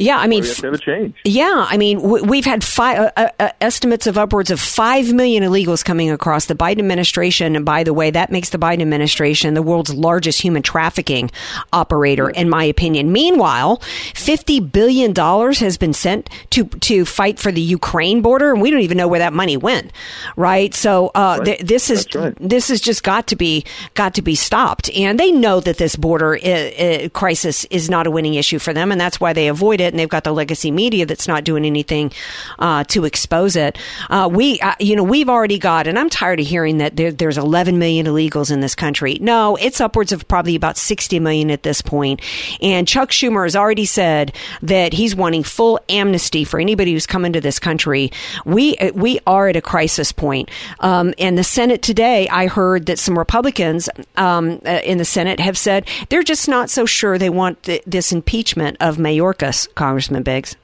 [0.00, 1.14] I Yeah, I mean, have have change.
[1.26, 5.42] Yeah, I mean, we've had five, uh, uh, uh, estimates of upwards of 5 million
[5.42, 7.54] illegals coming across the Biden administration.
[7.54, 11.30] And by the way, that makes the Biden administration the world's largest human trafficking
[11.74, 13.12] operator, in my opinion.
[13.12, 13.78] Meanwhile,
[14.14, 18.80] $50 billion has been sent to, to fight for the Ukraine border, and we don't
[18.80, 19.92] even know where that money went,
[20.34, 20.72] right?
[20.72, 22.06] So, uh, th- this is,
[22.40, 24.90] this has just got to be, got to be stopped.
[24.96, 28.72] And they know that this border uh, uh, crisis is not a winning issue for
[28.72, 29.89] them, and that's why they avoid it.
[29.92, 32.12] And they've got the legacy media that's not doing anything
[32.58, 33.78] uh, to expose it.
[34.08, 37.12] Uh, we, uh, you know, we've already got, and I'm tired of hearing that there,
[37.12, 39.18] there's 11 million illegals in this country.
[39.20, 42.20] No, it's upwards of probably about 60 million at this point.
[42.60, 47.24] And Chuck Schumer has already said that he's wanting full amnesty for anybody who's come
[47.24, 48.10] into this country.
[48.44, 50.50] We uh, we are at a crisis point.
[50.80, 55.40] Um, and the Senate today, I heard that some Republicans um, uh, in the Senate
[55.40, 60.22] have said they're just not so sure they want th- this impeachment of Mayorkas, Congressman
[60.22, 60.56] Biggs.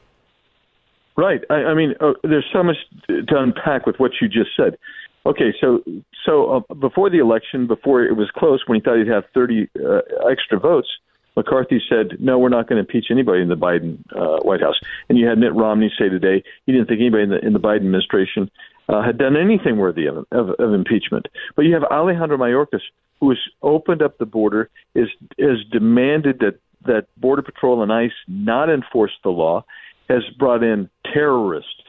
[1.16, 1.40] Right.
[1.48, 2.76] I, I mean, uh, there's so much
[3.08, 4.76] to unpack with what you just said.
[5.24, 5.82] Okay, so
[6.26, 6.32] so
[6.70, 10.00] uh, before the election, before it was close, when he thought he'd have 30 uh,
[10.30, 10.88] extra votes,
[11.34, 14.78] McCarthy said, "No, we're not going to impeach anybody in the Biden uh, White House."
[15.08, 17.58] And you had Mitt Romney say today he didn't think anybody in the in the
[17.58, 18.50] Biden administration
[18.90, 21.26] uh, had done anything worthy of, of of impeachment.
[21.56, 22.82] But you have Alejandro Mayorkas,
[23.20, 25.08] who has opened up the border, is
[25.38, 29.64] is demanded that that Border Patrol and ICE not enforce the law,
[30.08, 31.82] has brought in terrorists,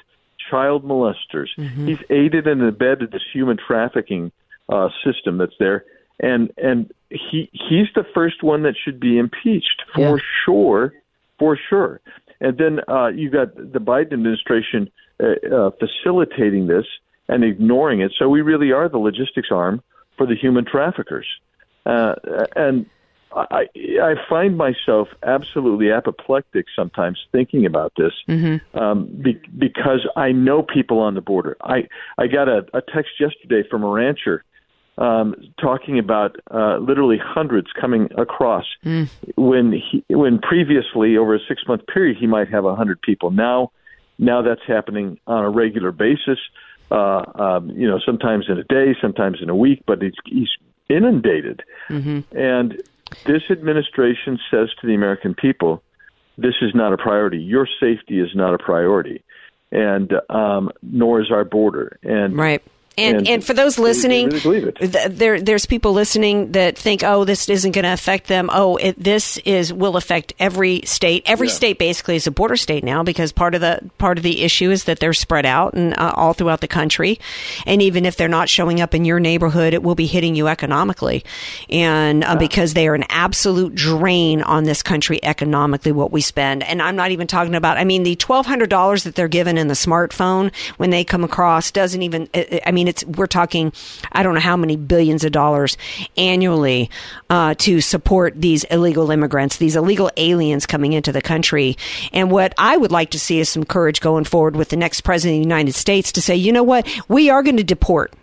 [0.50, 1.50] child molesters.
[1.88, 4.32] He's aided and abetted this human trafficking
[4.70, 5.86] uh, system that's there,
[6.20, 10.94] and and he he's the first one that should be impeached for sure,
[11.40, 12.02] for sure.
[12.40, 16.86] And then uh, you got the Biden administration uh, uh, facilitating this
[17.28, 18.14] and ignoring it.
[18.18, 19.82] So we really are the logistics arm
[20.18, 21.26] for the human traffickers.
[21.86, 22.16] Uh,
[22.56, 22.86] and
[23.36, 23.68] I,
[24.02, 28.14] I find myself absolutely apoplectic sometimes thinking about this
[28.74, 31.58] um, be, because I know people on the border.
[31.62, 34.44] I, I got a, a text yesterday from a rancher
[34.98, 38.66] um, talking about uh, literally hundreds coming across
[39.36, 43.30] when he, when previously over a six month period he might have a hundred people.
[43.30, 43.72] Now,
[44.18, 46.40] now that's happening on a regular basis.
[46.90, 50.50] Uh, um, you know, sometimes in a day, sometimes in a week, but he's, he's
[50.90, 51.62] inundated.
[52.32, 52.82] And
[53.26, 55.84] this administration says to the American people,
[56.38, 57.40] this is not a priority.
[57.40, 59.24] Your safety is not a priority,
[59.72, 62.00] and um, nor is our border.
[62.04, 62.64] And Right.
[62.98, 64.92] And, and, for those listening, really believe it.
[64.92, 68.50] th- there there's people listening that think, oh, this isn't going to affect them.
[68.52, 71.24] Oh, it, this is will affect every state.
[71.28, 74.42] Every state basically is a border state now because part of the part of the
[74.44, 77.20] issue is that they're spread out and uh, all throughout the country.
[77.68, 80.48] And even if they're not showing up in your neighborhood, it will be hitting you
[80.48, 81.24] economically,
[81.70, 85.92] and uh, because they are an absolute drain on this country economically.
[85.92, 87.78] What we spend, and I'm not even talking about.
[87.78, 91.24] I mean, the twelve hundred dollars that they're given in the smartphone when they come
[91.24, 92.28] across doesn't even.
[92.34, 93.74] I I mean, it's we're talking.
[94.12, 95.78] I don't know how many billions of dollars
[96.18, 96.90] annually
[97.30, 101.78] uh, to support these illegal immigrants, these illegal aliens coming into the country.
[102.14, 105.02] And what I would like to see is some courage going forward with the next
[105.02, 108.14] president of the United States to say, you know what, we are going to deport.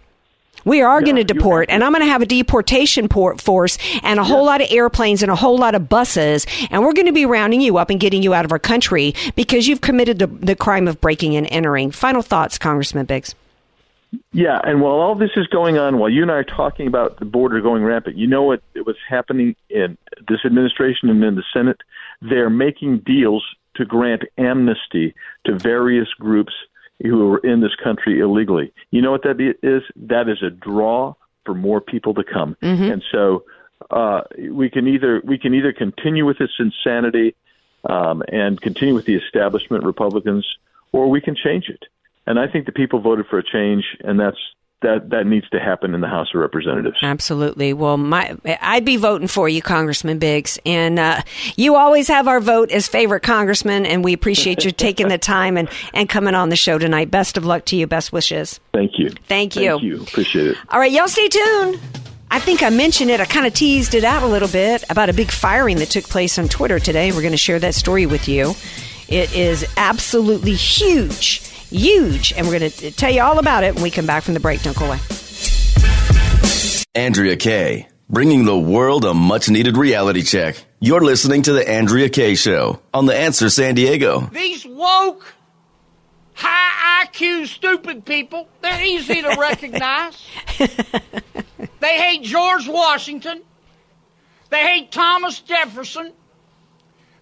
[0.64, 4.18] We are going to deport, and I'm going to have a deportation port force and
[4.18, 7.12] a whole lot of airplanes and a whole lot of buses, and we're going to
[7.12, 10.26] be rounding you up and getting you out of our country because you've committed the,
[10.26, 11.90] the crime of breaking and entering.
[11.90, 13.34] Final thoughts, Congressman Biggs.
[14.32, 17.18] Yeah, and while all this is going on, while you and I are talking about
[17.18, 19.96] the border going rampant, you know what it was happening in
[20.28, 21.80] this administration and in the Senate?
[22.20, 23.44] They're making deals
[23.76, 25.14] to grant amnesty
[25.46, 26.52] to various groups
[27.02, 28.72] who are in this country illegally.
[28.90, 29.82] You know what that is?
[29.96, 32.56] That is a draw for more people to come.
[32.92, 33.44] And so
[33.90, 37.34] uh, we can either we can either continue with this insanity
[37.88, 40.46] um, and continue with the establishment Republicans,
[40.92, 41.84] or we can change it.
[42.26, 44.38] And I think the people voted for a change, and that's
[44.82, 46.96] that that needs to happen in the House of Representatives.
[47.02, 47.72] Absolutely.
[47.72, 51.22] Well, my I'd be voting for you, Congressman Biggs, and uh,
[51.56, 55.56] you always have our vote as favorite congressman, and we appreciate you taking the time
[55.56, 57.10] and and coming on the show tonight.
[57.10, 57.86] Best of luck to you.
[57.86, 58.60] Best wishes.
[58.72, 59.10] Thank you.
[59.26, 59.70] Thank you.
[59.70, 60.02] Thank you.
[60.02, 60.56] Appreciate it.
[60.68, 61.80] All right, y'all stay tuned.
[62.30, 63.20] I think I mentioned it.
[63.20, 66.04] I kind of teased it out a little bit about a big firing that took
[66.04, 67.12] place on Twitter today.
[67.12, 68.54] We're going to share that story with you.
[69.08, 71.42] It is absolutely huge,
[71.74, 74.34] huge, and we're going to tell you all about it when we come back from
[74.34, 74.62] the break.
[74.62, 74.98] Don't go away.
[76.94, 80.56] Andrea Kaye, bringing the world a much needed reality check.
[80.80, 84.20] You're listening to The Andrea Kaye Show on The Answer San Diego.
[84.32, 85.34] These woke,
[86.34, 90.24] high IQ, stupid people, they're easy to recognize.
[91.80, 93.42] they hate George Washington.
[94.50, 96.12] They hate Thomas Jefferson.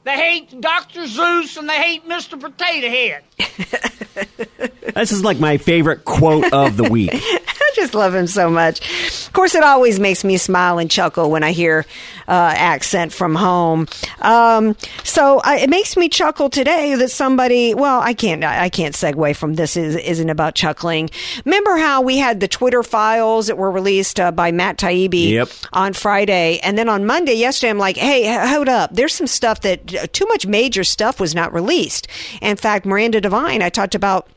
[0.05, 1.03] They hate Dr.
[1.03, 2.41] Seuss and they hate Mr.
[2.41, 3.25] Potato Head.
[4.95, 7.13] This is like my favorite quote of the week.
[7.83, 8.81] Just love him so much.
[9.27, 11.85] Of course, it always makes me smile and chuckle when I hear
[12.29, 13.89] uh, accent from home.
[14.21, 17.75] Um, so I, it makes me chuckle today that somebody.
[17.75, 18.45] Well, I can't.
[18.45, 19.77] I can't segue from this.
[19.77, 21.11] Is isn't about chuckling.
[21.45, 25.49] Remember how we had the Twitter files that were released uh, by Matt Taibbi Yep.
[25.73, 28.95] on Friday, and then on Monday, yesterday, I'm like, hey, hold up.
[28.95, 32.07] There's some stuff that uh, too much major stuff was not released.
[32.41, 34.29] In fact, Miranda Devine, I talked about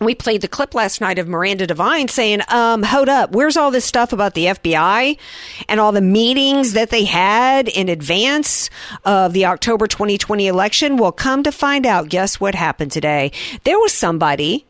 [0.00, 3.70] we played the clip last night of Miranda Devine saying, um, hold up, where's all
[3.70, 5.18] this stuff about the FBI
[5.68, 8.68] and all the meetings that they had in advance
[9.04, 10.96] of the October 2020 election?
[10.98, 13.32] Well, come to find out, guess what happened today?
[13.64, 14.66] There was somebody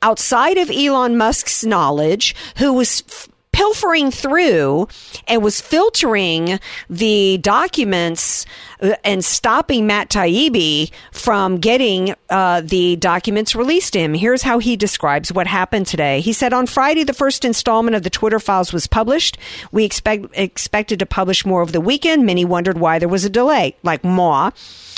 [0.00, 3.27] outside of Elon Musk's knowledge who was
[3.58, 4.86] pilfering through
[5.26, 8.46] and was filtering the documents
[8.80, 14.14] uh, and stopping Matt Taibbi from getting uh, the documents released to him.
[14.14, 16.20] Here's how he describes what happened today.
[16.20, 19.36] He said on Friday, the first installment of the Twitter files was published.
[19.72, 22.24] We expect expected to publish more over the weekend.
[22.24, 24.52] Many wondered why there was a delay, like moi.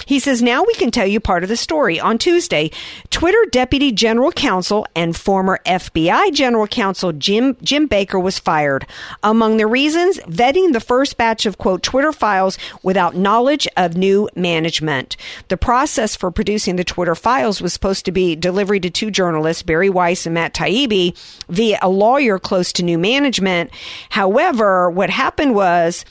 [0.06, 2.00] He says, now we can tell you part of the story.
[2.00, 2.70] On Tuesday,
[3.10, 8.86] Twitter Deputy General Counsel and former FBI General Counsel Jim, Jim Baker was fired.
[9.22, 14.28] Among the reasons, vetting the first batch of, quote, Twitter files without knowledge of new
[14.34, 15.16] management.
[15.48, 19.62] The process for producing the Twitter files was supposed to be delivery to two journalists,
[19.62, 21.16] Bari Weiss and Matt Taibbi,
[21.48, 23.70] via a lawyer close to new management.
[24.10, 26.04] However, what happened was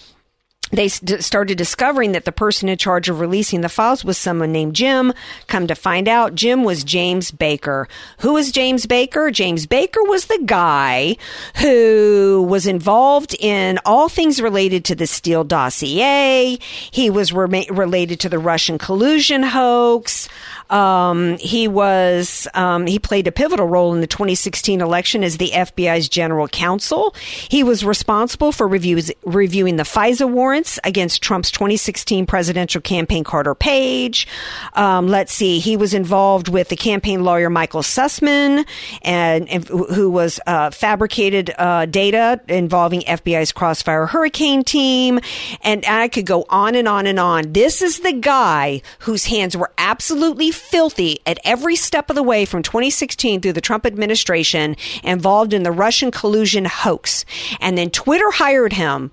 [0.71, 4.51] they st- started discovering that the person in charge of releasing the files was someone
[4.51, 5.13] named Jim.
[5.47, 7.87] Come to find out, Jim was James Baker.
[8.19, 9.31] Who was James Baker?
[9.31, 11.15] James Baker was the guy
[11.61, 16.57] who was involved in all things related to the Steele dossier.
[16.91, 20.29] He was re- related to the Russian collusion hoax.
[20.69, 25.49] Um, he was um, he played a pivotal role in the 2016 election as the
[25.49, 27.15] FBI's general counsel.
[27.49, 33.55] He was responsible for reviews, reviewing the FISA warrants against Trump's 2016 presidential campaign Carter
[33.55, 34.27] Page.
[34.73, 38.65] Um, let's see, he was involved with the campaign lawyer Michael Sussmann,
[39.01, 45.19] and, and who was uh, fabricated uh, data involving FBI's Crossfire Hurricane team,
[45.61, 47.53] and I could go on and on and on.
[47.53, 52.45] This is the guy whose hands were absolutely filthy at every step of the way
[52.45, 57.25] from 2016 through the Trump administration involved in the Russian collusion hoax.
[57.59, 59.11] And then Twitter hired him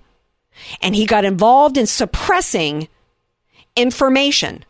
[0.83, 2.89] and he got involved in suppressing
[3.75, 4.65] information.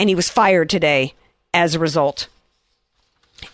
[0.00, 1.14] And he was fired today
[1.54, 2.28] as a result.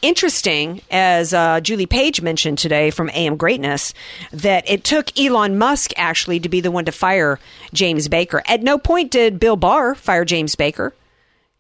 [0.02, 3.94] Interesting, as uh, Julie Page mentioned today from AM Greatness,
[4.32, 7.38] that it took Elon Musk actually to be the one to fire
[7.72, 8.42] James Baker.
[8.46, 10.94] At no point did Bill Barr fire James Baker.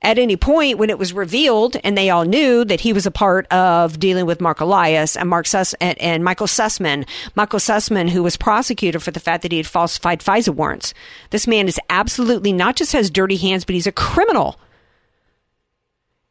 [0.00, 3.10] At any point when it was revealed and they all knew that he was a
[3.10, 7.04] part of dealing with Marc Elias and Mark Suss and, and Michael Sussmann,
[7.34, 10.94] Michael Sussmann, who was prosecuted for the fact that he had falsified FISA warrants.
[11.30, 14.60] This man is absolutely not just has dirty hands, but he's a criminal.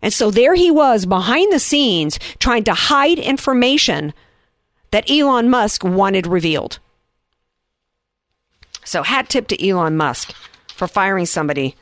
[0.02, 4.14] And so there he was behind the scenes trying to hide information
[4.92, 6.80] that Elon Musk wanted revealed.
[8.84, 10.34] So, hat tip to Elon Musk
[10.74, 11.76] for firing somebody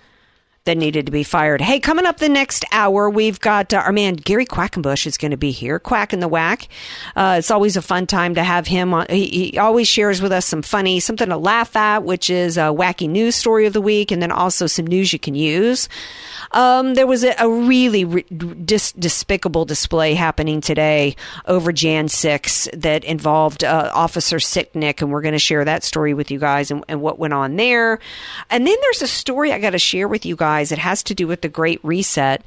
[0.66, 1.62] that needed to be fired.
[1.62, 5.32] Hey, coming up the next hour, we've got uh, our man Gary Quackenbush is going
[5.32, 6.68] to be here, Quack in the Whack.
[7.16, 9.06] Uh, it's always a fun time to have him on.
[9.10, 12.62] He, he, always shares with us some funny, something to laugh at, which is a
[12.62, 15.88] wacky news story of the week, and then also some news you can use.
[16.52, 22.70] Um, there was a, a really re- dis- despicable display happening today over Jan 6
[22.74, 26.72] that involved uh, Officer Sicknick, and we're going to share that story with you guys
[26.72, 28.00] and, and what went on there.
[28.50, 30.55] And then there's a story I got to share with you guys.
[30.72, 32.44] It has to do with the Great Reset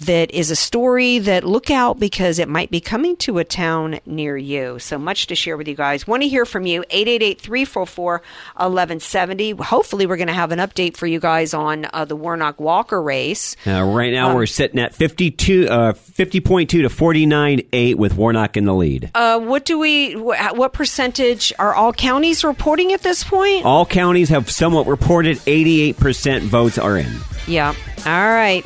[0.00, 4.00] that is a story that look out because it might be coming to a town
[4.06, 4.78] near you.
[4.78, 6.06] So much to share with you guys.
[6.06, 6.84] Want to hear from you.
[6.90, 8.22] 888 344
[8.56, 9.50] 1170.
[9.52, 13.00] Hopefully, we're going to have an update for you guys on uh, the Warnock Walker
[13.02, 13.56] race.
[13.66, 18.64] Uh, right now, Um, we're sitting at 52, uh, 50.2 to 49.8 with Warnock in
[18.64, 19.10] the lead.
[19.14, 20.12] Uh, what do we?
[20.12, 23.64] Wh- what percentage are all counties reporting at this point?
[23.64, 27.10] All counties have somewhat reported 88% votes are in.
[27.46, 27.74] Yeah.
[28.06, 28.64] All right.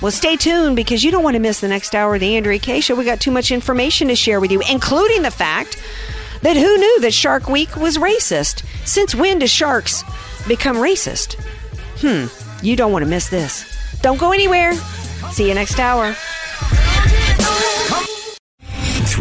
[0.00, 2.58] Well, stay tuned because you don't want to miss the next hour of the Andrea
[2.58, 2.96] Kaye Show.
[2.96, 5.80] We got too much information to share with you, including the fact
[6.42, 8.64] that who knew that Shark Week was racist?
[8.84, 10.02] Since when do sharks
[10.48, 11.34] become racist?
[12.00, 12.26] Hmm.
[12.64, 13.64] You don't want to miss this.
[14.02, 14.74] Don't go anywhere.
[15.30, 16.16] See you next hour.